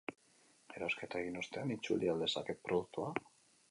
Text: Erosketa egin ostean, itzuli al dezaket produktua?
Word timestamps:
Erosketa 0.79 1.21
egin 1.25 1.39
ostean, 1.43 1.77
itzuli 1.79 2.13
al 2.15 2.27
dezaket 2.29 2.67
produktua? 2.69 3.17